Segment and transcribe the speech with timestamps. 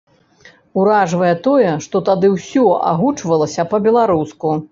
[0.83, 4.59] Уражвае тое, што тады ўсё агучвалася па-беларуску.